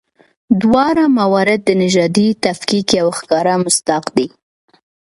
دواړه 0.61 1.03
موارد 1.19 1.59
د 1.65 1.69
نژادي 1.81 2.27
تفکیک 2.45 2.87
یو 2.99 3.07
ښکاره 3.17 3.55
مصداق 3.65 4.05
دي. 4.17 4.27